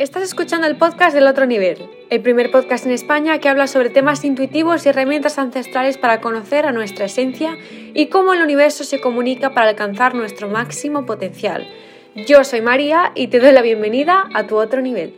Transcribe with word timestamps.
Estás 0.00 0.22
escuchando 0.22 0.66
el 0.66 0.78
podcast 0.78 1.14
del 1.14 1.26
otro 1.26 1.44
nivel, 1.44 1.90
el 2.08 2.22
primer 2.22 2.50
podcast 2.50 2.86
en 2.86 2.92
España 2.92 3.38
que 3.38 3.50
habla 3.50 3.66
sobre 3.66 3.90
temas 3.90 4.24
intuitivos 4.24 4.86
y 4.86 4.88
herramientas 4.88 5.36
ancestrales 5.36 5.98
para 5.98 6.22
conocer 6.22 6.64
a 6.64 6.72
nuestra 6.72 7.04
esencia 7.04 7.58
y 7.92 8.06
cómo 8.06 8.32
el 8.32 8.40
universo 8.40 8.84
se 8.84 9.02
comunica 9.02 9.52
para 9.52 9.68
alcanzar 9.68 10.14
nuestro 10.14 10.48
máximo 10.48 11.04
potencial. 11.04 11.68
Yo 12.14 12.44
soy 12.44 12.62
María 12.62 13.12
y 13.14 13.28
te 13.28 13.40
doy 13.40 13.52
la 13.52 13.60
bienvenida 13.60 14.26
a 14.32 14.46
tu 14.46 14.56
otro 14.56 14.80
nivel. 14.80 15.14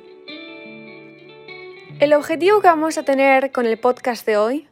El 2.00 2.12
objetivo 2.12 2.60
que 2.60 2.66
vamos 2.66 2.98
a 2.98 3.04
tener 3.04 3.52
con 3.52 3.66
el 3.66 3.78
podcast 3.78 4.26
de 4.26 4.36
hoy 4.36 4.66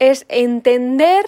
es 0.00 0.26
entender 0.28 1.24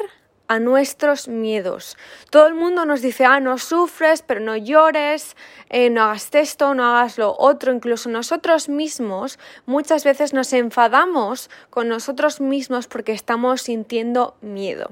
nuestros 0.59 1.29
miedos. 1.29 1.96
Todo 2.30 2.46
el 2.46 2.54
mundo 2.54 2.84
nos 2.84 3.03
dice, 3.03 3.25
ah, 3.25 3.41
no 3.41 3.59
sufres, 3.59 4.23
pero 4.23 4.41
no 4.41 4.57
llores, 4.57 5.36
eh, 5.71 5.91
no 5.91 6.03
hagas 6.03 6.34
esto, 6.34 6.75
no 6.75 6.84
hagas 6.84 7.18
lo 7.18 7.34
otro. 7.39 7.73
Incluso 7.73 8.09
nosotros 8.09 8.68
mismos 8.68 9.39
muchas 9.67 10.04
veces 10.04 10.32
nos 10.32 10.53
enfadamos 10.53 11.50
con 11.71 11.89
nosotros 11.89 12.40
mismos 12.40 12.86
porque 12.86 13.12
estamos 13.12 13.62
sintiendo 13.62 14.36
miedo. 14.40 14.90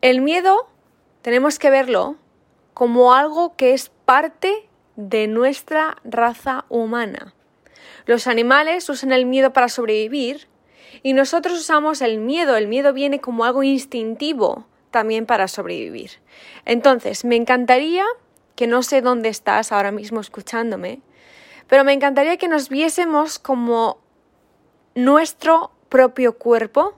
El 0.00 0.20
miedo 0.20 0.68
tenemos 1.22 1.58
que 1.58 1.70
verlo 1.70 2.16
como 2.74 3.14
algo 3.14 3.56
que 3.56 3.72
es 3.72 3.90
parte 4.04 4.68
de 4.96 5.26
nuestra 5.26 5.96
raza 6.04 6.66
humana. 6.68 7.34
Los 8.06 8.26
animales 8.26 8.88
usan 8.88 9.12
el 9.12 9.24
miedo 9.24 9.52
para 9.52 9.68
sobrevivir 9.68 10.46
y 11.02 11.14
nosotros 11.14 11.58
usamos 11.58 12.02
el 12.02 12.18
miedo. 12.18 12.56
El 12.56 12.68
miedo 12.68 12.92
viene 12.92 13.20
como 13.20 13.44
algo 13.44 13.62
instintivo 13.62 14.66
también 14.94 15.26
para 15.26 15.48
sobrevivir. 15.48 16.12
Entonces, 16.64 17.24
me 17.24 17.34
encantaría, 17.34 18.04
que 18.54 18.68
no 18.68 18.84
sé 18.84 19.00
dónde 19.02 19.28
estás 19.28 19.72
ahora 19.72 19.90
mismo 19.90 20.20
escuchándome, 20.20 21.00
pero 21.66 21.82
me 21.82 21.92
encantaría 21.92 22.36
que 22.36 22.46
nos 22.46 22.68
viésemos 22.68 23.40
como 23.40 23.98
nuestro 24.94 25.72
propio 25.88 26.38
cuerpo. 26.38 26.94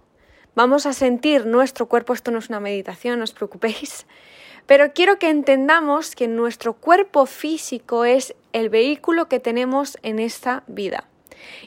Vamos 0.55 0.84
a 0.84 0.93
sentir 0.93 1.47
nuestro 1.47 1.89
cuerpo, 1.89 2.12
esto 2.12 2.31
no 2.31 2.39
es 2.39 2.51
una 2.51 2.61
meditación, 2.61 3.19
no 3.19 3.25
os 3.25 3.33
preocupéis, 3.33 4.06
pero 4.67 4.93
quiero 4.93 5.19
que 5.19 5.31
entendamos 5.31 6.15
que 6.15 6.28
nuestro 6.28 6.75
cuerpo 6.75 7.25
físico 7.25 8.05
es 8.05 8.34
el 8.53 8.69
vehículo 8.69 9.27
que 9.27 9.41
tenemos 9.41 9.97
en 10.03 10.19
esta 10.19 10.65
vida 10.67 11.09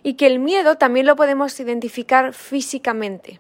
y 0.04 0.14
que 0.14 0.28
el 0.28 0.38
miedo 0.38 0.76
también 0.76 1.08
lo 1.08 1.16
podemos 1.16 1.60
identificar 1.60 2.34
físicamente 2.34 3.40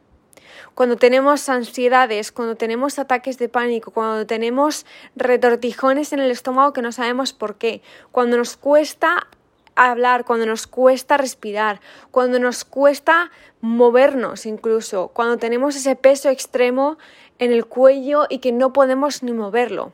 cuando 0.80 0.95
tenemos 0.95 1.49
ansiedades, 1.49 2.31
cuando 2.31 2.55
tenemos 2.55 2.99
ataques 2.99 3.38
de 3.38 3.49
pánico, 3.49 3.91
cuando 3.91 4.25
tenemos 4.25 4.86
retortijones 5.17 6.13
en 6.13 6.21
el 6.21 6.31
estómago 6.31 6.71
que 6.71 6.81
no 6.81 6.94
sabemos 6.94 7.33
por 7.33 7.58
qué, 7.58 7.81
cuando 8.13 8.38
nos 8.38 8.55
cuesta 8.55 9.27
hablar, 9.75 10.23
cuando 10.23 10.45
nos 10.45 10.67
cuesta 10.67 11.17
respirar, 11.17 11.81
cuando 12.11 12.39
nos 12.39 12.63
cuesta 12.63 13.30
movernos 13.59 14.45
incluso, 14.45 15.09
cuando 15.09 15.36
tenemos 15.36 15.75
ese 15.75 15.97
peso 15.97 16.30
extremo 16.30 16.97
en 17.39 17.52
el 17.52 17.66
cuello 17.66 18.27
y 18.30 18.39
que 18.39 18.53
no 18.53 18.71
podemos 18.71 19.21
ni 19.21 19.33
moverlo. 19.33 19.91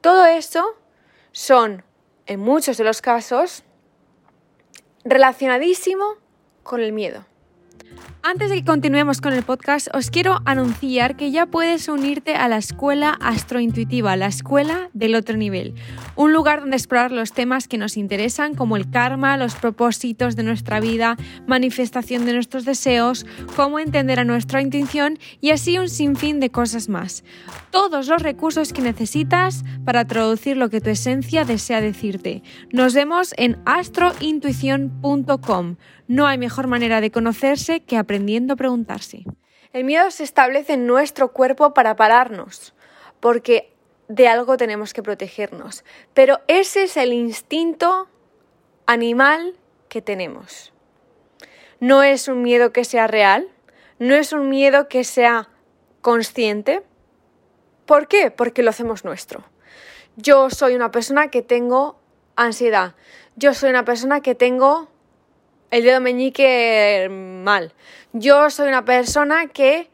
Todo 0.00 0.24
eso 0.24 0.74
son, 1.32 1.84
en 2.24 2.40
muchos 2.40 2.78
de 2.78 2.84
los 2.84 3.02
casos, 3.02 3.62
relacionadísimo 5.04 6.14
con 6.62 6.80
el 6.80 6.94
miedo. 6.94 7.26
Antes 8.26 8.48
de 8.48 8.56
que 8.56 8.64
continuemos 8.64 9.20
con 9.20 9.34
el 9.34 9.42
podcast, 9.42 9.94
os 9.94 10.10
quiero 10.10 10.40
anunciar 10.46 11.14
que 11.14 11.30
ya 11.30 11.44
puedes 11.44 11.88
unirte 11.88 12.34
a 12.34 12.48
la 12.48 12.56
escuela 12.56 13.18
astrointuitiva, 13.20 14.16
la 14.16 14.28
escuela 14.28 14.88
del 14.94 15.14
otro 15.14 15.36
nivel, 15.36 15.74
un 16.16 16.32
lugar 16.32 16.60
donde 16.60 16.78
explorar 16.78 17.12
los 17.12 17.34
temas 17.34 17.68
que 17.68 17.76
nos 17.76 17.98
interesan 17.98 18.54
como 18.54 18.78
el 18.78 18.88
karma, 18.88 19.36
los 19.36 19.56
propósitos 19.56 20.36
de 20.36 20.42
nuestra 20.42 20.80
vida, 20.80 21.18
manifestación 21.46 22.24
de 22.24 22.32
nuestros 22.32 22.64
deseos, 22.64 23.26
cómo 23.56 23.78
entender 23.78 24.18
a 24.18 24.24
nuestra 24.24 24.62
intuición 24.62 25.18
y 25.42 25.50
así 25.50 25.76
un 25.76 25.90
sinfín 25.90 26.40
de 26.40 26.48
cosas 26.48 26.88
más. 26.88 27.24
Todos 27.70 28.08
los 28.08 28.22
recursos 28.22 28.72
que 28.72 28.80
necesitas 28.80 29.64
para 29.84 30.06
traducir 30.06 30.56
lo 30.56 30.70
que 30.70 30.80
tu 30.80 30.88
esencia 30.88 31.44
desea 31.44 31.82
decirte. 31.82 32.42
Nos 32.72 32.94
vemos 32.94 33.34
en 33.36 33.58
astrointuición.com. 33.66 35.76
No 36.06 36.26
hay 36.26 36.36
mejor 36.36 36.66
manera 36.66 37.00
de 37.00 37.10
conocerse 37.10 37.80
que 37.80 37.96
aprendiendo 38.14 38.54
a 38.54 38.56
preguntarse. 38.56 39.24
El 39.72 39.82
miedo 39.82 40.08
se 40.12 40.22
establece 40.22 40.74
en 40.74 40.86
nuestro 40.86 41.32
cuerpo 41.32 41.74
para 41.74 41.96
pararnos, 41.96 42.72
porque 43.18 43.74
de 44.06 44.28
algo 44.28 44.56
tenemos 44.56 44.94
que 44.94 45.02
protegernos. 45.02 45.84
Pero 46.14 46.38
ese 46.46 46.84
es 46.84 46.96
el 46.96 47.12
instinto 47.12 48.08
animal 48.86 49.54
que 49.88 50.00
tenemos. 50.00 50.72
No 51.80 52.04
es 52.04 52.28
un 52.28 52.42
miedo 52.42 52.72
que 52.72 52.84
sea 52.84 53.08
real, 53.08 53.48
no 53.98 54.14
es 54.14 54.32
un 54.32 54.48
miedo 54.48 54.86
que 54.86 55.02
sea 55.02 55.48
consciente. 56.00 56.84
¿Por 57.84 58.06
qué? 58.06 58.30
Porque 58.30 58.62
lo 58.62 58.70
hacemos 58.70 59.04
nuestro. 59.04 59.42
Yo 60.14 60.50
soy 60.50 60.76
una 60.76 60.92
persona 60.92 61.32
que 61.32 61.42
tengo 61.42 61.98
ansiedad. 62.36 62.94
Yo 63.34 63.54
soy 63.54 63.70
una 63.70 63.84
persona 63.84 64.20
que 64.20 64.36
tengo 64.36 64.88
el 65.70 65.84
dedo 65.84 66.00
meñique 66.00 67.08
mal. 67.10 67.72
Yo 68.12 68.50
soy 68.50 68.68
una 68.68 68.84
persona 68.84 69.46
que 69.48 69.90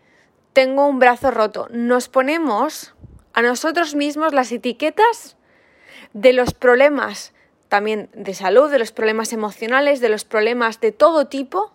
tengo 0.52 0.86
un 0.86 0.98
brazo 0.98 1.30
roto. 1.30 1.68
Nos 1.70 2.08
ponemos 2.08 2.94
a 3.32 3.42
nosotros 3.42 3.94
mismos 3.94 4.34
las 4.34 4.52
etiquetas 4.52 5.36
de 6.12 6.32
los 6.32 6.54
problemas 6.54 7.32
también 7.70 8.10
de 8.12 8.34
salud, 8.34 8.70
de 8.70 8.78
los 8.78 8.92
problemas 8.92 9.32
emocionales, 9.32 10.00
de 10.00 10.08
los 10.08 10.24
problemas 10.24 10.80
de 10.80 10.92
todo 10.92 11.28
tipo, 11.28 11.72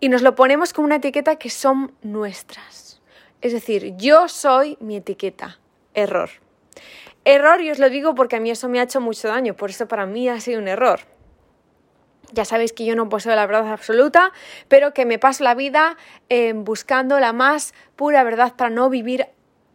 y 0.00 0.08
nos 0.08 0.22
lo 0.22 0.34
ponemos 0.34 0.72
como 0.72 0.86
una 0.86 0.96
etiqueta 0.96 1.36
que 1.36 1.48
son 1.48 1.94
nuestras. 2.02 3.00
Es 3.40 3.52
decir, 3.52 3.94
yo 3.96 4.28
soy 4.28 4.76
mi 4.80 4.96
etiqueta. 4.96 5.60
Error. 5.94 6.30
Error, 7.24 7.60
y 7.60 7.70
os 7.70 7.78
lo 7.78 7.88
digo 7.88 8.14
porque 8.14 8.36
a 8.36 8.40
mí 8.40 8.50
eso 8.50 8.68
me 8.68 8.80
ha 8.80 8.82
hecho 8.82 9.00
mucho 9.00 9.28
daño, 9.28 9.54
por 9.54 9.70
eso 9.70 9.86
para 9.86 10.06
mí 10.06 10.28
ha 10.28 10.40
sido 10.40 10.58
un 10.58 10.66
error. 10.66 11.00
Ya 12.32 12.44
sabéis 12.44 12.72
que 12.72 12.84
yo 12.84 12.96
no 12.96 13.08
poseo 13.08 13.34
la 13.34 13.46
verdad 13.46 13.70
absoluta, 13.72 14.32
pero 14.68 14.94
que 14.94 15.04
me 15.04 15.18
paso 15.18 15.44
la 15.44 15.54
vida 15.54 15.96
eh, 16.28 16.52
buscando 16.54 17.20
la 17.20 17.32
más 17.32 17.74
pura 17.96 18.24
verdad 18.24 18.54
para 18.56 18.70
no 18.70 18.88
vivir 18.88 19.26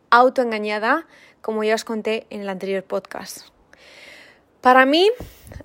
autoengañada, 0.09 1.05
como 1.41 1.63
ya 1.63 1.75
os 1.75 1.83
conté 1.83 2.25
en 2.29 2.41
el 2.41 2.49
anterior 2.49 2.83
podcast. 2.83 3.47
Para 4.61 4.85
mí, 4.85 5.09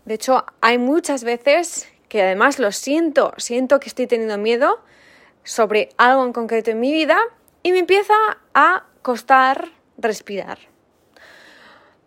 de 0.05 0.15
hecho, 0.15 0.45
hay 0.61 0.79
muchas 0.79 1.25
veces 1.25 1.89
que 2.09 2.23
además 2.23 2.59
lo 2.59 2.73
siento, 2.73 3.33
siento 3.39 3.81
que 3.81 3.89
estoy 3.89 4.07
teniendo 4.07 4.37
miedo 4.37 4.81
sobre 5.45 5.89
algo 5.97 6.25
en 6.25 6.33
concreto 6.33 6.71
en 6.71 6.79
mi 6.79 6.93
vida 6.93 7.19
y 7.63 7.73
me 7.73 7.79
empieza 7.79 8.15
a 8.55 8.85
costar 9.01 9.71
respirar. 9.97 10.59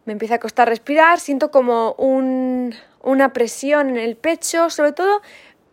Me 0.05 0.13
empieza 0.13 0.35
a 0.35 0.39
costar 0.39 0.69
respirar, 0.69 1.19
siento 1.19 1.49
como 1.49 1.93
un, 1.93 2.75
una 3.05 3.33
presión 3.33 3.89
en 3.91 3.97
el 3.97 4.17
pecho, 4.17 4.69
sobre 4.69 4.91
todo 4.91 5.21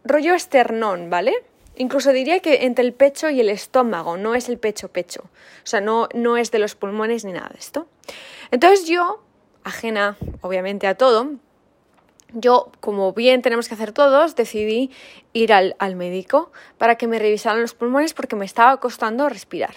rollo 0.04 0.34
esternón, 0.34 1.10
¿vale? 1.10 1.34
Incluso 1.76 2.12
diría 2.12 2.40
que 2.40 2.64
entre 2.66 2.84
el 2.84 2.92
pecho 2.92 3.30
y 3.30 3.40
el 3.40 3.48
estómago, 3.48 4.18
no 4.18 4.34
es 4.34 4.48
el 4.48 4.58
pecho-pecho. 4.58 5.22
O 5.22 5.66
sea, 5.66 5.80
no, 5.80 6.08
no 6.14 6.36
es 6.36 6.50
de 6.50 6.58
los 6.58 6.74
pulmones 6.74 7.24
ni 7.24 7.32
nada 7.32 7.48
de 7.50 7.58
esto. 7.58 7.86
Entonces 8.50 8.86
yo, 8.86 9.22
ajena 9.64 10.18
obviamente 10.42 10.86
a 10.86 10.94
todo, 10.94 11.30
yo, 12.34 12.70
como 12.80 13.12
bien 13.14 13.40
tenemos 13.40 13.68
que 13.68 13.74
hacer 13.74 13.92
todos, 13.92 14.36
decidí 14.36 14.90
ir 15.32 15.52
al, 15.52 15.96
médico 15.96 16.52
para 16.76 16.96
que 16.96 17.06
me 17.06 17.18
revisaran 17.18 17.62
los 17.62 17.74
pulmones 17.74 18.12
porque 18.12 18.36
me 18.36 18.44
estaba 18.44 18.78
costando 18.78 19.28
respirar. 19.28 19.74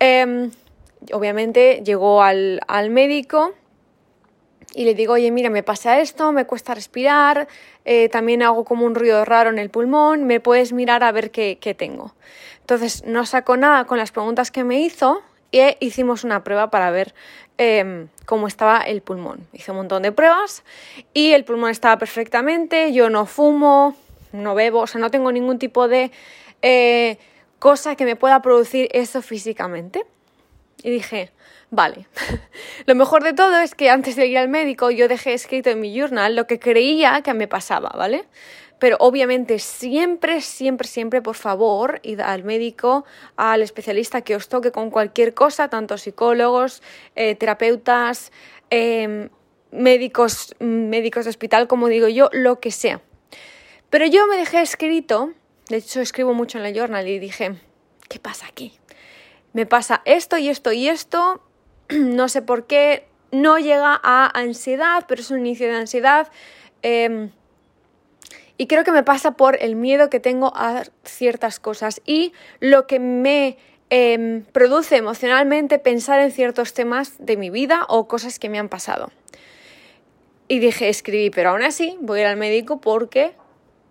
Em, 0.00 0.50
obviamente 1.12 1.82
llegó 1.84 2.22
al, 2.22 2.60
al 2.66 2.90
médico 2.90 3.54
y 4.74 4.84
le 4.84 4.94
digo, 4.94 5.14
oye, 5.14 5.30
mira, 5.30 5.50
me 5.50 5.62
pasa 5.62 6.00
esto, 6.00 6.32
me 6.32 6.46
cuesta 6.46 6.74
respirar, 6.74 7.48
eh, 7.84 8.08
también 8.08 8.42
hago 8.42 8.64
como 8.64 8.86
un 8.86 8.94
ruido 8.94 9.24
raro 9.24 9.50
en 9.50 9.58
el 9.58 9.70
pulmón, 9.70 10.24
me 10.24 10.40
puedes 10.40 10.72
mirar 10.72 11.04
a 11.04 11.12
ver 11.12 11.30
qué, 11.30 11.76
tengo. 11.76 12.14
Entonces 12.60 13.04
no 13.04 13.26
sacó 13.26 13.56
nada 13.56 13.84
con 13.84 13.98
las 13.98 14.12
preguntas 14.12 14.50
que 14.50 14.64
me 14.64 14.80
hizo 14.80 15.22
y 15.50 15.60
hicimos 15.80 16.24
una 16.24 16.44
prueba 16.44 16.70
para 16.70 16.90
ver 16.90 17.14
em, 17.58 18.08
cómo 18.24 18.46
estaba 18.46 18.78
el 18.78 19.02
pulmón. 19.02 19.46
Hice 19.52 19.72
un 19.72 19.78
montón 19.78 20.02
de 20.02 20.12
pruebas 20.12 20.62
y 21.12 21.32
el 21.32 21.44
pulmón 21.44 21.70
estaba 21.70 21.98
perfectamente, 21.98 22.92
yo 22.92 23.10
no 23.10 23.26
fumo, 23.26 23.94
no 24.32 24.54
bebo, 24.54 24.80
o 24.80 24.86
sea, 24.86 25.00
no 25.00 25.10
tengo 25.10 25.30
ningún 25.32 25.58
tipo 25.58 25.88
de 25.88 26.10
eh, 26.62 27.18
cosa 27.58 27.96
que 27.96 28.04
me 28.04 28.16
pueda 28.16 28.40
producir 28.40 28.88
eso 28.92 29.20
físicamente. 29.22 30.04
Y 30.82 30.90
dije, 30.90 31.30
vale, 31.70 32.06
lo 32.86 32.94
mejor 32.94 33.22
de 33.22 33.32
todo 33.32 33.58
es 33.58 33.74
que 33.74 33.90
antes 33.90 34.16
de 34.16 34.26
ir 34.26 34.38
al 34.38 34.48
médico 34.48 34.90
yo 34.90 35.08
dejé 35.08 35.32
escrito 35.32 35.70
en 35.70 35.80
mi 35.80 35.96
journal 35.96 36.36
lo 36.36 36.46
que 36.46 36.58
creía 36.58 37.22
que 37.22 37.34
me 37.34 37.48
pasaba, 37.48 37.90
¿vale? 37.96 38.24
Pero 38.78 38.96
obviamente 38.98 39.60
siempre, 39.60 40.40
siempre, 40.40 40.88
siempre, 40.88 41.22
por 41.22 41.36
favor, 41.36 42.00
id 42.02 42.18
al 42.18 42.42
médico, 42.42 43.04
al 43.36 43.62
especialista 43.62 44.22
que 44.22 44.34
os 44.34 44.48
toque 44.48 44.72
con 44.72 44.90
cualquier 44.90 45.34
cosa, 45.34 45.68
tanto 45.68 45.96
psicólogos, 45.98 46.82
eh, 47.14 47.36
terapeutas, 47.36 48.32
em, 48.70 49.28
médicos, 49.70 50.56
médicos 50.58 51.26
de 51.26 51.30
hospital, 51.30 51.68
como 51.68 51.86
digo 51.86 52.08
yo, 52.08 52.28
lo 52.32 52.58
que 52.58 52.72
sea. 52.72 53.00
Pero 53.88 54.04
yo 54.06 54.26
me 54.26 54.36
dejé 54.36 54.62
escrito, 54.62 55.32
de 55.68 55.76
hecho 55.76 56.00
escribo 56.00 56.34
mucho 56.34 56.58
en 56.58 56.64
la 56.64 56.72
journal 56.72 57.06
y 57.06 57.20
dije, 57.20 57.54
¿qué 58.08 58.18
pasa 58.18 58.46
aquí? 58.48 58.72
Me 59.52 59.66
pasa 59.66 60.02
esto 60.04 60.38
y 60.38 60.48
esto 60.48 60.72
y 60.72 60.88
esto, 60.88 61.42
no 61.90 62.28
sé 62.28 62.42
por 62.42 62.66
qué, 62.66 63.06
no 63.30 63.58
llega 63.58 63.98
a 64.02 64.26
ansiedad, 64.38 65.04
pero 65.08 65.20
es 65.20 65.30
un 65.30 65.40
inicio 65.40 65.66
de 65.66 65.74
ansiedad. 65.74 66.30
Em, 66.82 67.30
y 68.58 68.66
creo 68.66 68.84
que 68.84 68.92
me 68.92 69.02
pasa 69.02 69.32
por 69.32 69.60
el 69.60 69.74
miedo 69.74 70.10
que 70.10 70.20
tengo 70.20 70.52
a 70.54 70.84
ciertas 71.04 71.58
cosas 71.58 72.00
y 72.04 72.32
lo 72.60 72.86
que 72.86 73.00
me 73.00 73.56
em, 73.90 74.44
produce 74.44 74.96
emocionalmente 74.96 75.78
pensar 75.78 76.20
en 76.20 76.30
ciertos 76.30 76.72
temas 76.72 77.14
de 77.18 77.36
mi 77.36 77.50
vida 77.50 77.86
o 77.88 78.06
cosas 78.08 78.38
que 78.38 78.48
me 78.48 78.58
han 78.58 78.68
pasado. 78.68 79.10
Y 80.48 80.58
dije, 80.58 80.88
escribí, 80.88 81.30
pero 81.30 81.50
aún 81.50 81.62
así 81.62 81.96
voy 82.00 82.20
a 82.20 82.22
ir 82.22 82.28
al 82.28 82.36
médico 82.36 82.80
porque 82.80 83.34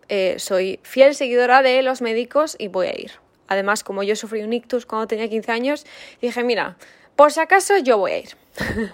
eh, 0.09 0.35
soy 0.37 0.79
fiel 0.83 1.15
seguidora 1.15 1.61
de 1.61 1.81
los 1.81 2.01
médicos 2.01 2.55
y 2.59 2.67
voy 2.67 2.87
a 2.87 2.99
ir. 2.99 3.11
Además, 3.51 3.83
como 3.83 4.01
yo 4.01 4.15
sufrí 4.15 4.43
un 4.43 4.53
ictus 4.53 4.85
cuando 4.85 5.07
tenía 5.07 5.27
15 5.27 5.51
años, 5.51 5.85
dije, 6.21 6.41
mira, 6.41 6.77
por 7.17 7.33
si 7.33 7.41
acaso 7.41 7.77
yo 7.79 7.97
voy 7.97 8.11
a 8.11 8.17
ir. 8.19 8.29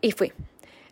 y 0.00 0.12
fui. 0.12 0.32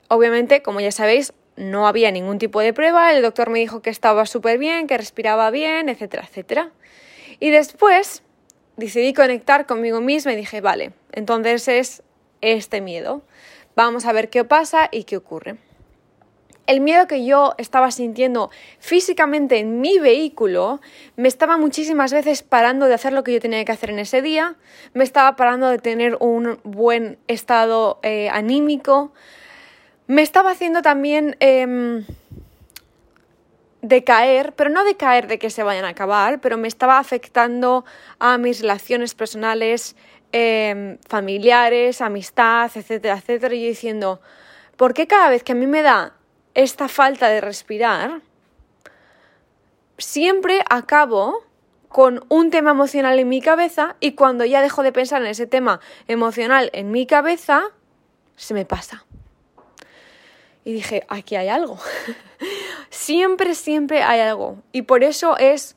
Obviamente, 0.09 0.61
como 0.61 0.81
ya 0.81 0.93
sabéis, 0.93 1.33
no 1.57 1.89
había 1.89 2.11
ningún 2.11 2.37
tipo 2.39 2.61
de 2.61 2.75
prueba, 2.75 3.15
el 3.15 3.23
doctor 3.23 3.49
me 3.49 3.59
dijo 3.59 3.81
que 3.81 3.89
estaba 3.89 4.27
súper 4.27 4.59
bien, 4.59 4.87
que 4.87 4.99
respiraba 4.99 5.51
bien, 5.51 5.89
etcétera, 5.89 6.25
etcétera. 6.29 6.73
Y 7.41 7.49
después 7.49 8.23
decidí 8.77 9.15
conectar 9.15 9.65
conmigo 9.65 10.03
misma 10.03 10.35
y 10.35 10.37
dije, 10.37 10.61
vale, 10.61 10.93
entonces 11.13 11.67
es 11.69 12.03
este 12.43 12.83
miedo. 12.83 13.23
Vamos 13.75 14.05
a 14.05 14.13
ver 14.13 14.29
qué 14.29 14.45
pasa 14.45 14.91
y 14.93 15.05
qué 15.05 15.17
ocurre. 15.17 15.57
El 16.67 16.81
miedo 16.81 17.07
que 17.07 17.25
yo 17.25 17.55
estaba 17.59 17.91
sintiendo 17.91 18.51
físicamente 18.79 19.59
en 19.59 19.81
mi 19.81 19.99
vehículo 19.99 20.81
me 21.17 21.29
estaba 21.29 21.57
muchísimas 21.57 22.13
veces 22.13 22.43
parando 22.43 22.87
de 22.87 22.95
hacer 22.95 23.13
lo 23.13 23.23
que 23.23 23.33
yo 23.33 23.41
tenía 23.41 23.65
que 23.65 23.73
hacer 23.73 23.91
en 23.91 24.01
ese 24.01 24.21
día, 24.23 24.57
me 24.93 25.05
estaba 25.05 25.37
parando 25.37 25.69
de 25.69 25.79
tener 25.79 26.17
un 26.19 26.59
buen 26.65 27.19
estado 27.29 28.01
eh, 28.03 28.29
anímico, 28.31 29.13
me 30.09 30.23
estaba 30.23 30.51
haciendo 30.51 30.83
también 30.83 31.37
eh, 31.41 32.05
decaer, 33.87 34.53
pero 34.55 34.71
no 34.71 34.85
decaer 34.85 35.29
de 35.29 35.39
que 35.39 35.51
se 35.51 35.63
vayan 35.63 35.85
a 35.85 35.91
acabar, 35.91 36.41
pero 36.41 36.57
me 36.57 36.69
estaba 36.69 36.99
afectando 36.99 37.85
a 38.19 38.39
mis 38.39 38.61
relaciones 38.61 39.15
personales, 39.15 39.97
em, 40.33 40.99
familiares, 41.09 42.01
amistad, 42.01 42.71
etcétera, 42.75 43.17
etcétera. 43.19 43.55
Y 43.55 43.63
yo 43.63 43.69
diciendo, 43.69 44.21
¿por 44.77 44.93
qué 44.93 45.07
cada 45.07 45.31
vez 45.31 45.43
que 45.43 45.53
a 45.53 45.55
mí 45.55 45.67
me 45.67 45.83
da 45.83 46.16
esta 46.57 46.89
falta 46.89 47.29
de 47.29 47.41
respirar, 47.41 48.23
siempre 49.99 50.63
acabo 50.69 51.45
con 51.89 52.25
un 52.29 52.51
tema 52.51 52.73
emocional 52.73 53.19
en 53.19 53.29
mi 53.29 53.41
cabeza 53.41 53.97
y 54.01 54.13
cuando 54.13 54.45
ya 54.45 54.61
dejo 54.61 54.83
de 54.83 54.91
pensar 54.93 55.23
en 55.23 55.29
ese 55.29 55.47
tema 55.47 55.81
emocional 56.09 56.71
en 56.73 56.91
mi 56.91 57.07
cabeza, 57.07 57.71
se 58.35 58.55
me 58.55 58.65
pasa 58.65 59.07
y 60.67 60.73
dije, 60.73 61.07
aquí 61.09 61.37
hay 61.37 61.47
algo. 61.47 61.79
siempre, 62.91 63.55
siempre 63.55 64.03
hay 64.03 64.19
algo. 64.19 64.57
Y 64.73 64.83
por 64.83 65.05
eso 65.05 65.37
es 65.39 65.77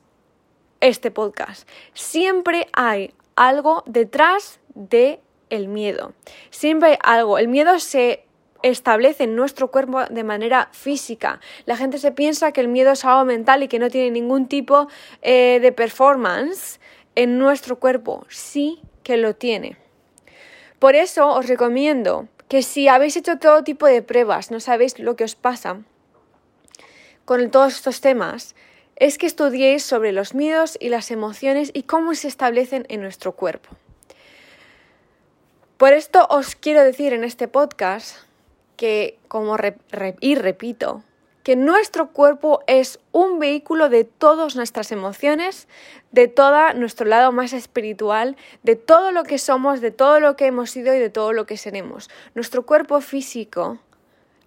este 0.80 1.12
podcast. 1.12 1.68
Siempre 1.94 2.66
hay 2.72 3.14
algo 3.36 3.84
detrás 3.86 4.58
de 4.74 5.20
el 5.48 5.68
miedo. 5.68 6.12
Siempre 6.50 6.90
hay 6.90 6.98
algo. 7.04 7.38
El 7.38 7.46
miedo 7.46 7.78
se 7.78 8.26
establece 8.62 9.24
en 9.24 9.36
nuestro 9.36 9.70
cuerpo 9.70 10.04
de 10.04 10.24
manera 10.24 10.68
física. 10.72 11.40
La 11.66 11.76
gente 11.76 11.98
se 11.98 12.12
piensa 12.12 12.52
que 12.52 12.60
el 12.60 12.68
miedo 12.68 12.92
es 12.92 13.04
algo 13.04 13.24
mental 13.24 13.62
y 13.62 13.68
que 13.68 13.78
no 13.78 13.90
tiene 13.90 14.10
ningún 14.10 14.48
tipo 14.48 14.88
eh, 15.22 15.58
de 15.60 15.72
performance 15.72 16.80
en 17.14 17.38
nuestro 17.38 17.78
cuerpo. 17.78 18.26
Sí 18.28 18.80
que 19.02 19.16
lo 19.16 19.34
tiene. 19.34 19.76
Por 20.78 20.94
eso 20.94 21.28
os 21.28 21.46
recomiendo 21.46 22.28
que 22.48 22.62
si 22.62 22.88
habéis 22.88 23.16
hecho 23.16 23.38
todo 23.38 23.62
tipo 23.64 23.86
de 23.86 24.02
pruebas, 24.02 24.50
no 24.50 24.60
sabéis 24.60 24.98
lo 24.98 25.16
que 25.16 25.24
os 25.24 25.34
pasa 25.34 25.80
con 27.24 27.50
todos 27.50 27.76
estos 27.76 28.00
temas, 28.00 28.56
es 28.96 29.16
que 29.16 29.26
estudiéis 29.26 29.84
sobre 29.84 30.10
los 30.10 30.34
miedos 30.34 30.76
y 30.80 30.88
las 30.88 31.12
emociones 31.12 31.70
y 31.72 31.84
cómo 31.84 32.14
se 32.14 32.26
establecen 32.26 32.86
en 32.88 33.02
nuestro 33.02 33.32
cuerpo. 33.32 33.70
Por 35.76 35.92
esto 35.92 36.26
os 36.28 36.56
quiero 36.56 36.82
decir 36.82 37.12
en 37.12 37.22
este 37.22 37.46
podcast 37.46 38.16
que, 38.80 39.18
como 39.28 39.58
y 40.20 40.36
repito, 40.36 41.04
que 41.42 41.54
nuestro 41.54 42.12
cuerpo 42.12 42.60
es 42.66 42.98
un 43.12 43.38
vehículo 43.38 43.90
de 43.90 44.04
todas 44.04 44.56
nuestras 44.56 44.90
emociones, 44.90 45.68
de 46.12 46.28
todo 46.28 46.72
nuestro 46.72 47.04
lado 47.04 47.30
más 47.30 47.52
espiritual, 47.52 48.38
de 48.62 48.76
todo 48.76 49.12
lo 49.12 49.24
que 49.24 49.36
somos, 49.36 49.82
de 49.82 49.90
todo 49.90 50.18
lo 50.18 50.34
que 50.34 50.46
hemos 50.46 50.70
sido 50.70 50.94
y 50.94 50.98
de 50.98 51.10
todo 51.10 51.34
lo 51.34 51.44
que 51.44 51.58
seremos. 51.58 52.08
Nuestro 52.34 52.64
cuerpo 52.64 53.02
físico 53.02 53.80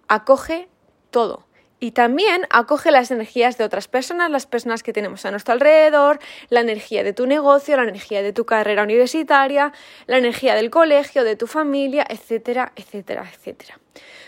acoge 0.08 0.66
todo. 1.12 1.46
Y 1.78 1.92
también 1.92 2.48
acoge 2.50 2.90
las 2.90 3.12
energías 3.12 3.56
de 3.56 3.62
otras 3.62 3.86
personas, 3.86 4.32
las 4.32 4.46
personas 4.46 4.82
que 4.82 4.92
tenemos 4.92 5.24
a 5.26 5.30
nuestro 5.30 5.54
alrededor, 5.54 6.18
la 6.48 6.60
energía 6.60 7.04
de 7.04 7.12
tu 7.12 7.28
negocio, 7.28 7.76
la 7.76 7.84
energía 7.84 8.20
de 8.20 8.32
tu 8.32 8.46
carrera 8.46 8.82
universitaria, 8.82 9.72
la 10.08 10.18
energía 10.18 10.56
del 10.56 10.70
colegio, 10.70 11.22
de 11.22 11.36
tu 11.36 11.46
familia, 11.46 12.04
etcétera, 12.08 12.72
etcétera, 12.74 13.30
etcétera. 13.32 13.78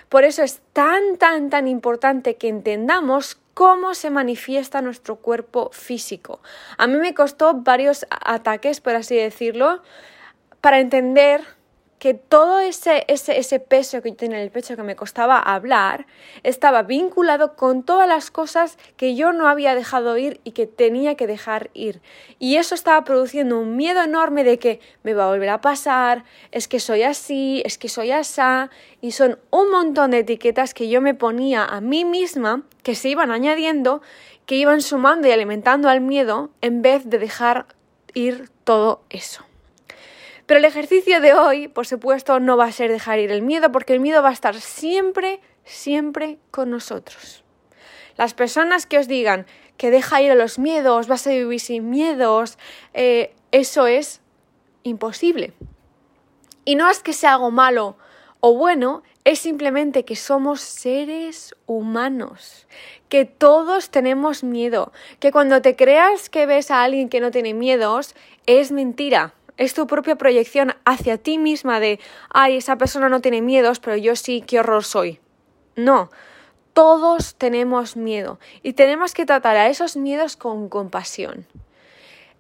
Por 0.09 0.25
eso 0.25 0.43
es 0.43 0.61
tan, 0.73 1.17
tan, 1.19 1.51
tan 1.51 1.67
importante 1.69 2.37
que 2.37 2.49
entendamos 2.49 3.39
cómo 3.55 3.95
se 3.95 4.11
manifiesta 4.11 4.83
nuestro 4.83 5.17
cuerpo 5.17 5.71
físico. 5.73 6.41
A 6.77 6.87
mí 6.87 6.97
me 6.99 7.15
costó 7.15 7.55
varios 7.55 8.07
ataques, 8.11 8.81
por 8.81 8.95
así 8.95 9.17
decirlo, 9.17 9.83
para 10.61 10.79
entender 10.79 11.43
que 11.99 12.13
todo 12.13 12.61
ese, 12.61 13.05
ese, 13.09 13.39
ese, 13.39 13.59
peso 13.59 14.03
que 14.03 14.11
yo 14.11 14.17
tenía 14.17 14.37
en 14.37 14.45
el 14.45 14.51
pecho 14.51 14.77
que 14.77 14.83
me 14.83 14.97
costaba 14.97 15.39
hablar 15.39 16.07
estaba 16.43 16.83
vinculado 16.83 17.57
con 17.57 17.83
todas 17.85 18.07
las 18.07 18.31
cosas 18.31 18.77
que 18.97 19.15
yo 19.15 19.33
no 19.33 19.49
había 19.49 19.75
dejado 19.75 20.19
ir 20.19 20.41
y 20.45 20.53
que 20.53 20.67
tenía 20.67 21.15
que 21.15 21.27
dejar 21.27 21.71
ir. 21.73 22.03
Y 22.39 22.57
eso 22.57 22.75
estaba 22.75 23.03
produciendo 23.05 23.59
un 23.59 23.77
miedo 23.77 24.03
enorme 24.03 24.45
de 24.45 24.59
que 24.59 24.81
me 25.05 25.15
va 25.15 25.25
a 25.25 25.29
volver 25.29 25.49
a 25.49 25.63
pasar, 25.63 26.25
es 26.53 26.69
que 26.69 26.81
soy 26.81 27.03
así, 27.03 27.63
es 27.65 27.79
que 27.79 27.89
soy 27.89 28.11
asá, 28.11 28.71
y 29.01 29.13
son 29.13 29.39
un 29.51 29.71
montón 29.71 30.11
de 30.11 30.19
etiquetas 30.19 30.75
que 30.75 30.89
yo 30.89 31.01
me 31.01 31.15
ponía 31.15 31.65
a 31.65 31.81
mí 31.81 32.05
misma 32.05 32.63
que 32.83 32.95
se 32.95 33.09
iban 33.09 33.31
añadiendo, 33.31 34.03
que 34.45 34.57
iban 34.57 34.83
sumando 34.83 35.29
y 35.29 35.33
alimentando 35.33 35.89
al 35.89 36.03
miedo 36.03 36.51
en 36.61 36.83
vez 36.83 37.09
de 37.09 37.19
dejar 37.19 37.67
ir 38.13 38.51
todo 38.65 39.01
eso. 39.09 39.46
Pero 40.47 40.59
el 40.59 40.65
ejercicio 40.65 41.21
de 41.21 41.35
hoy, 41.35 41.69
por 41.69 41.87
supuesto, 41.87 42.39
no 42.39 42.57
va 42.57 42.67
a 42.67 42.73
ser 42.73 42.91
dejar 42.91 43.19
ir 43.19 43.33
el 43.33 43.43
miedo, 43.43 43.73
porque 43.73 43.93
el 43.93 44.01
miedo 44.01 44.23
va 44.23 44.31
a 44.31 44.33
estar 44.33 44.55
siempre, 44.55 45.41
siempre 45.65 46.39
con 46.53 46.71
nosotros. 46.71 47.43
Las 48.17 48.33
personas 48.33 48.87
que 48.87 48.99
os 48.99 49.09
digan 49.09 49.47
que 49.77 49.91
deja 49.91 50.23
ir 50.23 50.31
a 50.31 50.37
los 50.37 50.59
miedos, 50.59 51.09
vas 51.09 51.27
a 51.27 51.31
vivir 51.31 51.61
sin 51.61 51.91
miedos, 51.91 52.59
eh, 52.95 53.35
eso 53.51 53.87
es 53.87 54.21
imposible. 54.85 55.53
Y 56.65 56.77
no 56.77 56.89
es 56.89 57.01
que 57.01 57.13
sea 57.13 57.35
algo 57.35 57.51
malo 57.51 57.97
o 58.41 58.55
bueno, 58.55 59.03
es 59.25 59.41
simplemente 59.41 60.05
que 60.05 60.15
somos 60.15 60.61
seres 60.61 61.55
humanos, 61.67 62.69
que 63.09 63.25
todos 63.25 63.91
tenemos 63.91 64.45
miedo, 64.45 64.93
que 65.19 65.33
cuando 65.33 65.61
te 65.61 65.75
creas 65.75 66.31
que 66.31 66.47
ves 66.47 66.71
a 66.71 66.85
alguien 66.85 67.09
que 67.09 67.21
no 67.21 67.33
tiene 67.33 67.55
miedos, 67.55 68.15
es 68.47 68.71
mentira 68.71 69.35
es 69.57 69.75
tu 69.75 69.87
propia 69.87 70.17
proyección 70.17 70.75
hacia 70.85 71.19
ti 71.19 71.39
misma 71.39 71.81
de, 71.81 71.99
ay, 72.31 72.57
esa 72.57 72.77
persona 72.77 73.09
no 73.09 73.21
tiene 73.21 73.43
miedos, 73.43 73.81
pero 73.81 73.97
yo 73.97 74.17
sí, 74.17 74.43
qué 74.47 74.61
horror 74.61 74.85
soy. 74.85 75.21
No, 75.77 76.11
todos 76.73 77.37
tenemos 77.37 77.97
miedo 77.97 78.39
y 78.63 78.75
tenemos 78.75 79.15
que 79.15 79.27
tratar 79.27 79.57
a 79.57 79.69
esos 79.69 79.97
miedos 79.97 80.37
con 80.37 80.69
compasión. 80.69 81.47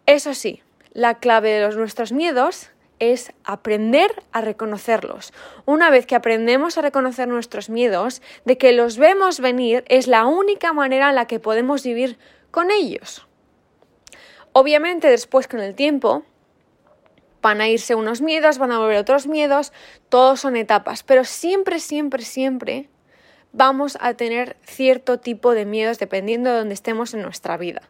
Eso 0.05 0.35
sí, 0.35 0.63
la 0.93 1.19
clave 1.19 1.51
de 1.51 1.67
los, 1.67 1.77
nuestros 1.77 2.13
miedos 2.13 2.71
es 2.99 3.33
aprender 3.45 4.23
a 4.33 4.41
reconocerlos. 4.41 5.33
Una 5.65 5.91
vez 5.91 6.07
que 6.07 6.15
aprendemos 6.15 6.79
a 6.79 6.83
reconocer 6.83 7.29
nuestros 7.29 7.69
miedos, 7.69 8.23
de 8.45 8.57
que 8.57 8.73
los 8.73 8.97
vemos 8.97 9.41
venir, 9.41 9.85
es 9.89 10.07
la 10.07 10.27
única 10.27 10.73
manera 10.73 11.11
en 11.11 11.15
la 11.15 11.27
que 11.27 11.41
podemos 11.41 11.83
vivir 11.83 12.19
con 12.51 12.71
ellos. 12.71 13.27
Obviamente 14.53 15.09
después 15.09 15.49
con 15.49 15.61
el 15.61 15.75
tiempo 15.75 16.25
van 17.47 17.61
a 17.61 17.69
irse 17.69 17.95
unos 17.95 18.23
miedos, 18.23 18.59
van 18.59 18.73
a 18.73 18.79
volver 18.81 18.97
otros 18.97 19.29
miedos, 19.29 19.73
todos 20.09 20.41
son 20.41 20.57
etapas, 20.57 21.05
pero 21.05 21.23
siempre, 21.23 21.79
siempre, 21.79 22.25
siempre 22.25 22.89
vamos 23.53 23.97
a 24.01 24.15
tener 24.15 24.57
cierto 24.63 25.21
tipo 25.21 25.55
de 25.55 25.65
miedos 25.65 26.01
dependiendo 26.01 26.51
de 26.51 26.57
donde 26.57 26.75
estemos 26.75 27.15
en 27.15 27.23
nuestra 27.23 27.57
vida. 27.57 27.83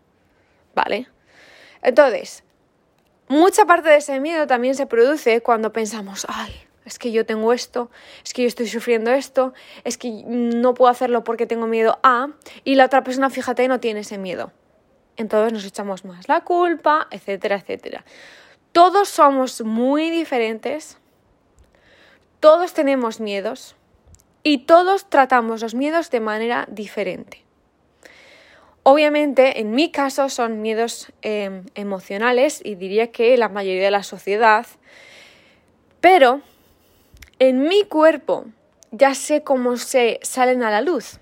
¿Vale? 0.74 1.08
Entonces, 1.80 2.44
mucha 3.28 3.64
parte 3.64 3.88
de 3.88 3.96
ese 3.96 4.20
miedo 4.20 4.46
también 4.46 4.74
se 4.74 4.86
produce 4.86 5.40
cuando 5.40 5.72
pensamos, 5.72 6.26
ay, 6.28 6.52
es 6.84 6.98
que 6.98 7.10
yo 7.10 7.24
tengo 7.24 7.54
esto, 7.54 7.90
es 8.22 8.34
que 8.34 8.42
yo 8.42 8.48
estoy 8.48 8.68
sufriendo 8.68 9.10
esto, 9.10 9.54
es 9.84 9.96
que 9.96 10.10
no 10.26 10.74
puedo 10.74 10.90
hacerlo 10.90 11.24
porque 11.24 11.46
tengo 11.46 11.66
miedo 11.66 11.98
a, 12.02 12.28
y 12.62 12.74
la 12.74 12.84
otra 12.84 13.02
persona, 13.02 13.30
fíjate, 13.30 13.66
no 13.68 13.80
tiene 13.80 14.00
ese 14.00 14.18
miedo. 14.18 14.52
Entonces 15.16 15.54
nos 15.54 15.64
echamos 15.64 16.04
más 16.04 16.28
la 16.28 16.42
culpa, 16.42 17.08
etcétera, 17.10 17.56
etcétera. 17.56 18.04
Todos 18.72 19.08
somos 19.08 19.60
muy 19.62 20.10
diferentes, 20.10 20.98
todos 22.40 22.74
tenemos 22.74 23.20
miedos. 23.20 23.76
Y 24.48 24.58
todos 24.58 25.10
tratamos 25.10 25.60
los 25.60 25.74
miedos 25.74 26.08
de 26.12 26.20
manera 26.20 26.66
diferente. 26.70 27.42
Obviamente, 28.84 29.58
en 29.58 29.72
mi 29.72 29.90
caso 29.90 30.28
son 30.28 30.62
miedos 30.62 31.12
em, 31.22 31.64
emocionales 31.74 32.60
y 32.64 32.76
diría 32.76 33.10
que 33.10 33.36
la 33.36 33.48
mayoría 33.48 33.86
de 33.86 33.90
la 33.90 34.04
sociedad, 34.04 34.64
pero 36.00 36.42
en 37.40 37.64
mi 37.64 37.82
cuerpo 37.82 38.44
ya 38.92 39.16
sé 39.16 39.42
cómo 39.42 39.76
se 39.78 40.20
salen 40.22 40.62
a 40.62 40.70
la 40.70 40.80
luz. 40.80 41.18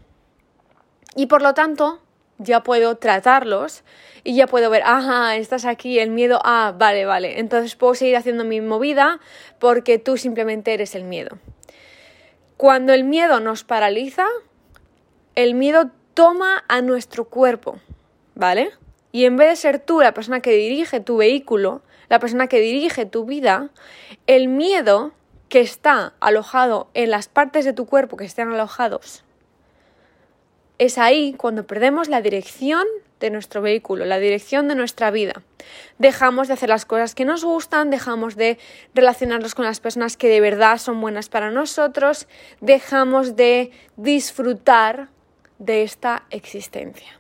Y 1.17 1.25
por 1.25 1.41
lo 1.41 1.55
tanto 1.55 2.03
ya 2.39 2.63
puedo 2.63 2.97
tratarlos 2.97 3.83
y 4.23 4.35
ya 4.35 4.47
puedo 4.47 4.71
ver, 4.71 4.83
ajá, 4.85 5.37
estás 5.37 5.65
aquí, 5.65 5.99
el 5.99 6.11
miedo, 6.11 6.41
ah, 6.45 6.75
vale, 6.77 7.05
vale. 7.05 7.39
Entonces 7.39 7.77
puedo 7.77 7.95
seguir 7.95 8.17
haciendo 8.17 8.45
mi 8.45 8.61
movida 8.61 9.21
porque 9.59 9.99
tú 9.99 10.17
simplemente 10.17 10.73
eres 10.73 10.95
el 10.95 11.05
miedo. 11.05 11.39
Cuando 12.57 12.93
el 12.93 13.05
miedo 13.05 13.41
nos 13.41 13.65
paraliza, 13.65 14.27
el 15.35 15.55
miedo 15.55 15.91
toma 16.15 16.65
a 16.69 16.81
nuestro 16.81 17.27
cuerpo, 17.27 17.79
¿vale? 18.35 18.71
Y 19.13 19.27
en 19.27 19.37
vez 19.37 19.49
de 19.51 19.57
ser 19.57 19.79
tú 19.79 20.01
la 20.01 20.15
persona 20.15 20.41
que 20.41 20.53
dirige 20.53 21.01
tu 21.01 21.19
vehículo, 21.19 21.83
la 22.09 22.19
persona 22.19 22.47
que 22.47 22.61
dirige 22.61 23.07
tu 23.07 23.25
vida, 23.25 23.71
el 24.27 24.49
miedo 24.49 25.13
que 25.49 25.61
está 25.61 26.15
alojado 26.21 26.89
en 26.95 27.11
las 27.11 27.29
partes 27.29 27.65
de 27.65 27.73
tu 27.73 27.87
cuerpo 27.87 28.17
que 28.17 28.25
estén 28.25 28.51
alojados 28.51 29.25
es 30.79 30.99
ahí 30.99 31.35
cuando 31.35 31.67
perdemos 31.67 32.09
la 32.09 32.21
dirección 32.21 32.85
de 33.21 33.31
nuestro 33.31 33.63
vehículo, 33.63 34.05
la 34.05 34.19
dirección 34.19 34.69
de 34.69 34.75
nuestra 34.75 35.11
vida. 35.11 35.43
Dejamos 35.99 36.49
de 36.49 36.55
hacer 36.55 36.69
las 36.69 36.85
cosas 36.85 37.15
que 37.15 37.25
nos 37.25 37.45
gustan, 37.45 37.91
dejamos 37.91 38.37
de 38.37 38.59
relacionarnos 38.95 39.55
con 39.55 39.65
las 39.65 39.81
personas 39.81 40.17
que 40.17 40.29
de 40.29 40.41
verdad 40.41 40.79
son 40.79 41.01
buenas 41.01 41.29
para 41.29 41.51
nosotros, 41.51 42.27
dejamos 42.61 43.37
de 43.37 43.71
disfrutar 43.97 45.09
de 45.59 45.83
esta 45.85 46.25
existencia. 46.31 47.19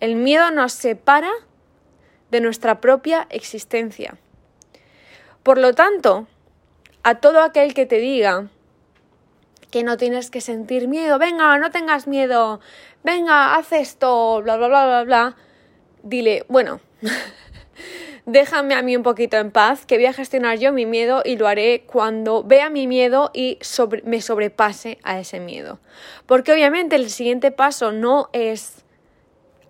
El 0.00 0.16
miedo 0.16 0.50
nos 0.50 0.72
separa 0.72 1.30
de 2.30 2.40
nuestra 2.40 2.80
propia 2.80 3.26
existencia. 3.30 4.16
Por 5.42 5.58
lo 5.58 5.74
tanto, 5.74 6.26
a 7.04 7.16
todo 7.16 7.42
aquel 7.42 7.74
que 7.74 7.86
te 7.86 7.98
diga 7.98 8.48
que 9.72 9.82
no 9.82 9.96
tienes 9.96 10.30
que 10.30 10.40
sentir 10.42 10.86
miedo, 10.86 11.18
venga, 11.18 11.58
no 11.58 11.70
tengas 11.70 12.06
miedo, 12.06 12.60
venga, 13.02 13.56
haz 13.56 13.72
esto, 13.72 14.40
bla, 14.42 14.58
bla, 14.58 14.68
bla, 14.68 14.84
bla, 14.84 15.04
bla, 15.04 15.36
dile, 16.02 16.44
bueno, 16.48 16.80
déjame 18.26 18.74
a 18.74 18.82
mí 18.82 18.94
un 18.94 19.02
poquito 19.02 19.38
en 19.38 19.50
paz, 19.50 19.86
que 19.86 19.96
voy 19.96 20.04
a 20.04 20.12
gestionar 20.12 20.58
yo 20.58 20.72
mi 20.72 20.84
miedo 20.84 21.22
y 21.24 21.36
lo 21.36 21.48
haré 21.48 21.84
cuando 21.86 22.44
vea 22.44 22.68
mi 22.68 22.86
miedo 22.86 23.30
y 23.32 23.58
me 24.04 24.20
sobrepase 24.20 24.98
a 25.02 25.18
ese 25.18 25.40
miedo. 25.40 25.80
Porque 26.26 26.52
obviamente 26.52 26.94
el 26.94 27.08
siguiente 27.08 27.50
paso 27.50 27.92
no 27.92 28.28
es 28.34 28.81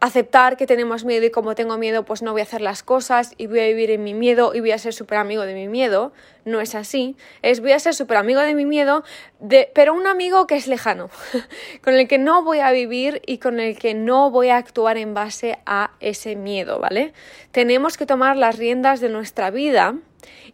aceptar 0.02 0.56
que 0.56 0.66
tenemos 0.66 1.04
miedo 1.04 1.24
y 1.24 1.30
como 1.30 1.54
tengo 1.54 1.78
miedo 1.78 2.04
pues 2.04 2.22
no 2.22 2.32
voy 2.32 2.40
a 2.40 2.44
hacer 2.44 2.60
las 2.60 2.82
cosas 2.82 3.34
y 3.38 3.46
voy 3.46 3.60
a 3.60 3.66
vivir 3.68 3.92
en 3.92 4.02
mi 4.02 4.14
miedo 4.14 4.52
y 4.52 4.58
voy 4.58 4.72
a 4.72 4.78
ser 4.78 4.92
súper 4.92 5.18
amigo 5.18 5.42
de 5.42 5.54
mi 5.54 5.68
miedo. 5.68 6.12
No 6.44 6.60
es 6.60 6.74
así. 6.74 7.16
Es 7.40 7.60
voy 7.60 7.70
a 7.70 7.78
ser 7.78 7.94
súper 7.94 8.16
amigo 8.16 8.40
de 8.40 8.52
mi 8.56 8.66
miedo, 8.66 9.04
de, 9.38 9.70
pero 9.76 9.94
un 9.94 10.08
amigo 10.08 10.48
que 10.48 10.56
es 10.56 10.66
lejano, 10.66 11.08
con 11.84 11.94
el 11.94 12.08
que 12.08 12.18
no 12.18 12.42
voy 12.42 12.58
a 12.58 12.72
vivir 12.72 13.22
y 13.26 13.38
con 13.38 13.60
el 13.60 13.78
que 13.78 13.94
no 13.94 14.32
voy 14.32 14.48
a 14.48 14.56
actuar 14.56 14.96
en 14.96 15.14
base 15.14 15.60
a 15.66 15.92
ese 16.00 16.34
miedo, 16.34 16.80
¿vale? 16.80 17.12
Tenemos 17.52 17.96
que 17.96 18.04
tomar 18.04 18.36
las 18.36 18.58
riendas 18.58 19.00
de 19.00 19.08
nuestra 19.08 19.52
vida 19.52 19.94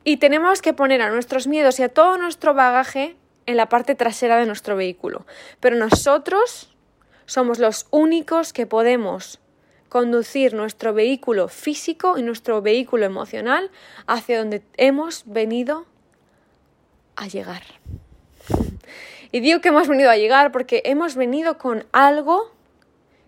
y 0.04 0.18
tenemos 0.18 0.60
que 0.60 0.74
poner 0.74 1.00
a 1.00 1.08
nuestros 1.08 1.46
miedos 1.46 1.80
y 1.80 1.84
a 1.84 1.88
todo 1.88 2.18
nuestro 2.18 2.52
bagaje 2.52 3.16
en 3.46 3.56
la 3.56 3.70
parte 3.70 3.94
trasera 3.94 4.36
de 4.36 4.44
nuestro 4.44 4.76
vehículo. 4.76 5.24
Pero 5.58 5.76
nosotros 5.76 6.68
somos 7.28 7.58
los 7.58 7.86
únicos 7.90 8.54
que 8.54 8.66
podemos 8.66 9.38
conducir 9.90 10.54
nuestro 10.54 10.94
vehículo 10.94 11.48
físico 11.48 12.16
y 12.16 12.22
nuestro 12.22 12.62
vehículo 12.62 13.04
emocional 13.04 13.70
hacia 14.06 14.38
donde 14.38 14.62
hemos 14.78 15.24
venido 15.26 15.84
a 17.16 17.26
llegar. 17.26 17.62
Y 19.30 19.40
digo 19.40 19.60
que 19.60 19.68
hemos 19.68 19.88
venido 19.88 20.10
a 20.10 20.16
llegar 20.16 20.52
porque 20.52 20.80
hemos 20.86 21.16
venido 21.16 21.58
con 21.58 21.84
algo 21.92 22.50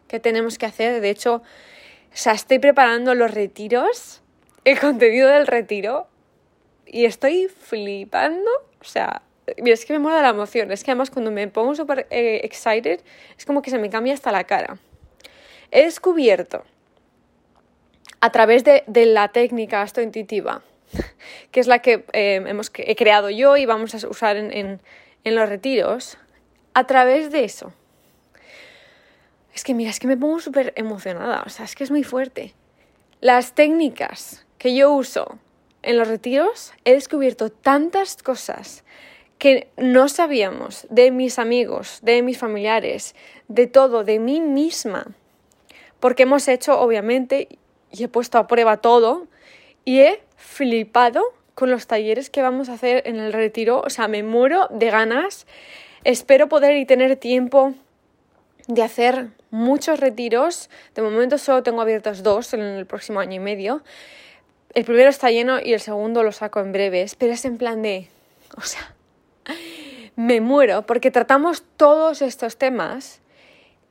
que 0.08 0.18
tenemos 0.18 0.56
que 0.56 0.64
hacer. 0.64 1.02
De 1.02 1.10
hecho, 1.10 1.34
o 1.34 2.32
estoy 2.32 2.58
preparando 2.58 3.14
los 3.14 3.30
retiros, 3.30 4.22
el 4.64 4.80
contenido 4.80 5.28
del 5.28 5.46
retiro, 5.46 6.06
y 6.86 7.04
estoy 7.04 7.48
flipando. 7.48 8.50
O 8.80 8.84
sea, 8.84 9.20
Mira, 9.58 9.74
es 9.74 9.84
que 9.84 9.92
me 9.92 9.98
mola 9.98 10.22
la 10.22 10.30
emoción. 10.30 10.70
Es 10.70 10.84
que 10.84 10.90
además 10.90 11.10
cuando 11.10 11.30
me 11.30 11.46
pongo 11.48 11.74
súper 11.74 12.06
eh, 12.10 12.40
excited, 12.44 13.00
es 13.36 13.46
como 13.46 13.62
que 13.62 13.70
se 13.70 13.78
me 13.78 13.90
cambia 13.90 14.14
hasta 14.14 14.32
la 14.32 14.44
cara. 14.44 14.78
He 15.70 15.84
descubierto 15.84 16.64
a 18.20 18.30
través 18.30 18.64
de, 18.64 18.84
la 19.06 19.28
técnica 19.28 19.82
astrointuitiva, 19.82 20.62
que 21.50 21.60
es 21.60 21.66
la 21.66 21.80
que 21.80 22.04
eh, 22.12 22.42
hemos, 22.46 22.70
he 22.76 22.96
creado 22.96 23.30
yo 23.30 23.56
y 23.56 23.66
vamos 23.66 23.94
a 23.94 24.08
usar 24.08 24.36
en, 24.36 24.80
en 25.24 25.34
los 25.34 25.48
retiros, 25.48 26.18
a 26.74 26.86
través 26.86 27.30
de 27.30 27.44
eso. 27.44 27.72
Es 29.54 29.64
que 29.64 29.74
mira, 29.74 29.90
es 29.90 29.98
que 29.98 30.06
me 30.06 30.16
pongo 30.16 30.40
súper 30.40 30.72
emocionada, 30.76 31.42
o 31.44 31.48
sea, 31.48 31.64
es 31.64 31.74
que 31.74 31.84
es 31.84 31.90
muy 31.90 32.04
fuerte. 32.04 32.54
Las 33.20 33.54
técnicas 33.54 34.46
que 34.58 34.74
yo 34.74 34.92
uso 34.92 35.38
en 35.82 35.98
los 35.98 36.08
retiros, 36.08 36.72
he 36.84 36.92
descubierto 36.92 37.50
tantas 37.50 38.22
cosas 38.22 38.84
que 39.40 39.68
no 39.78 40.10
sabíamos 40.10 40.86
de 40.90 41.10
mis 41.10 41.38
amigos, 41.38 42.00
de 42.02 42.20
mis 42.20 42.36
familiares, 42.36 43.14
de 43.48 43.66
todo, 43.66 44.04
de 44.04 44.18
mí 44.18 44.38
misma. 44.38 45.06
Porque 45.98 46.24
hemos 46.24 46.46
hecho, 46.46 46.78
obviamente, 46.78 47.48
y 47.90 48.04
he 48.04 48.08
puesto 48.08 48.36
a 48.36 48.46
prueba 48.46 48.76
todo 48.76 49.28
y 49.86 50.00
he 50.00 50.22
flipado 50.36 51.24
con 51.54 51.70
los 51.70 51.86
talleres 51.86 52.28
que 52.28 52.42
vamos 52.42 52.68
a 52.68 52.74
hacer 52.74 53.02
en 53.06 53.16
el 53.16 53.32
retiro. 53.32 53.80
O 53.80 53.88
sea, 53.88 54.08
me 54.08 54.22
muero 54.22 54.68
de 54.70 54.90
ganas. 54.90 55.46
Espero 56.04 56.50
poder 56.50 56.76
y 56.76 56.84
tener 56.84 57.16
tiempo 57.16 57.72
de 58.68 58.82
hacer 58.82 59.28
muchos 59.50 60.00
retiros. 60.00 60.68
De 60.94 61.00
momento 61.00 61.38
solo 61.38 61.62
tengo 61.62 61.80
abiertos 61.80 62.22
dos 62.22 62.52
en 62.52 62.60
el 62.60 62.84
próximo 62.84 63.20
año 63.20 63.36
y 63.36 63.40
medio. 63.40 63.82
El 64.74 64.84
primero 64.84 65.08
está 65.08 65.30
lleno 65.30 65.60
y 65.64 65.72
el 65.72 65.80
segundo 65.80 66.22
lo 66.22 66.32
saco 66.32 66.60
en 66.60 66.72
breves, 66.72 67.14
pero 67.14 67.32
es 67.32 67.46
en 67.46 67.56
plan 67.56 67.80
de, 67.80 68.08
o 68.54 68.60
sea, 68.60 68.94
me 70.16 70.40
muero 70.40 70.86
porque 70.86 71.10
tratamos 71.10 71.62
todos 71.76 72.22
estos 72.22 72.56
temas 72.56 73.20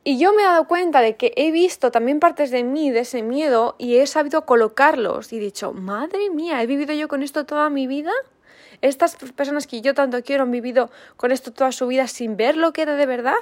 y 0.03 0.17
yo 0.17 0.33
me 0.33 0.41
he 0.41 0.45
dado 0.45 0.65
cuenta 0.67 1.01
de 1.01 1.17
que 1.17 1.33
he 1.35 1.51
visto 1.51 1.91
también 1.91 2.19
partes 2.19 2.51
de 2.51 2.63
mí, 2.63 2.89
de 2.89 3.01
ese 3.01 3.21
miedo, 3.21 3.75
y 3.77 3.97
he 3.97 4.07
sabido 4.07 4.45
colocarlos 4.45 5.33
y 5.33 5.37
he 5.37 5.39
dicho, 5.39 5.73
madre 5.73 6.29
mía, 6.29 6.63
¿he 6.63 6.67
vivido 6.67 6.93
yo 6.93 7.07
con 7.07 7.21
esto 7.21 7.45
toda 7.45 7.69
mi 7.69 7.85
vida? 7.85 8.11
Estas 8.81 9.17
personas 9.35 9.67
que 9.67 9.81
yo 9.81 9.93
tanto 9.93 10.23
quiero 10.23 10.43
han 10.43 10.51
vivido 10.51 10.89
con 11.17 11.31
esto 11.31 11.51
toda 11.51 11.73
su 11.73 11.85
vida 11.87 12.07
sin 12.07 12.37
ver 12.37 12.55
lo 12.55 12.71
que 12.71 12.83
era 12.83 12.95
de 12.95 13.05
verdad. 13.05 13.35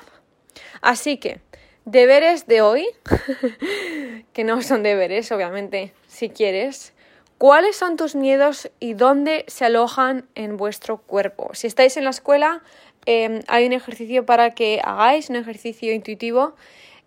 Así 0.81 1.17
que, 1.17 1.41
deberes 1.85 2.47
de 2.47 2.61
hoy, 2.61 2.87
que 4.33 4.43
no 4.43 4.61
son 4.63 4.81
deberes, 4.81 5.31
obviamente, 5.31 5.93
si 6.07 6.29
quieres, 6.29 6.93
¿Cuáles 7.37 7.75
son 7.75 7.97
tus 7.97 8.15
miedos 8.15 8.71
y 8.79 8.95
dónde 8.95 9.45
se 9.47 9.63
alojan 9.63 10.25
en 10.33 10.57
vuestro 10.57 10.97
cuerpo? 10.97 11.51
Si 11.53 11.67
estáis 11.67 11.95
en 11.95 12.03
la 12.03 12.09
escuela, 12.09 12.63
em, 13.05 13.41
hay 13.47 13.67
un 13.67 13.73
ejercicio 13.73 14.25
para 14.25 14.55
que 14.55 14.81
hagáis, 14.83 15.29
un 15.29 15.35
ejercicio 15.35 15.93
intuitivo. 15.93 16.55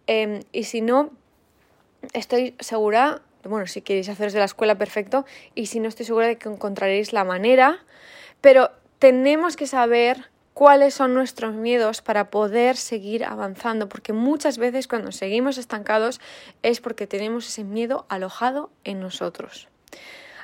Em, 0.07 0.45
y 0.53 0.65
si 0.65 0.83
no, 0.83 1.11
estoy 2.13 2.55
segura, 2.61 3.23
bueno, 3.43 3.67
si 3.67 3.83
queréis 3.83 4.09
haceros 4.09 4.33
de 4.33 4.39
la 4.39 4.45
escuela, 4.45 4.79
perfecto. 4.79 5.25
Y 5.57 5.67
si 5.67 5.81
no, 5.81 5.89
estoy 5.89 6.07
segura 6.07 6.29
de 6.29 6.39
que 6.39 6.49
encontraréis 6.49 7.13
la 7.13 7.25
manera. 7.25 7.85
Pero 8.41 8.71
tenemos 9.01 9.57
que 9.57 9.67
saber 9.67 10.31
cuáles 10.55 10.95
son 10.95 11.13
nuestros 11.13 11.55
miedos 11.55 12.03
para 12.03 12.31
poder 12.31 12.77
seguir 12.77 13.25
avanzando, 13.25 13.89
porque 13.89 14.13
muchas 14.13 14.59
veces 14.59 14.87
cuando 14.87 15.11
seguimos 15.11 15.59
estancados 15.59 16.21
es 16.63 16.81
porque 16.81 17.09
tenemos 17.09 17.49
ese 17.49 17.65
miedo 17.65 18.07
alojado 18.09 18.71
en 18.85 19.01
nosotros. 19.01 19.70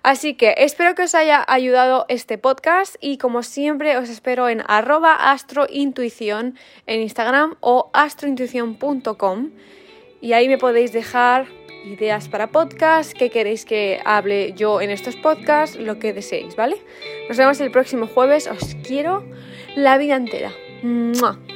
Así 0.02 0.34
que 0.34 0.54
espero 0.58 0.94
que 0.94 1.02
os 1.02 1.16
haya 1.16 1.44
ayudado 1.48 2.06
este 2.08 2.38
podcast 2.38 2.94
y 3.00 3.18
como 3.18 3.42
siempre 3.42 3.96
os 3.96 4.08
espero 4.08 4.48
en 4.48 4.62
arroba 4.68 5.32
astrointuición 5.32 6.56
en 6.86 7.00
Instagram 7.00 7.56
o 7.58 7.90
astrointuición.com 7.92 9.50
Y 10.20 10.32
ahí 10.32 10.48
me 10.48 10.58
podéis 10.58 10.92
dejar 10.92 11.48
ideas 11.86 12.28
para 12.28 12.52
podcast, 12.52 13.12
qué 13.12 13.30
queréis 13.30 13.64
que 13.64 14.00
hable 14.04 14.52
yo 14.52 14.80
en 14.80 14.90
estos 14.90 15.16
podcasts, 15.16 15.76
lo 15.76 15.98
que 15.98 16.12
deseéis, 16.12 16.56
¿vale? 16.56 16.76
Nos 17.28 17.36
vemos 17.36 17.60
el 17.60 17.70
próximo 17.70 18.06
jueves, 18.06 18.46
os 18.46 18.76
quiero 18.86 19.24
la 19.74 19.98
vida 19.98 20.16
entera. 20.16 20.52
¡Mua! 20.82 21.55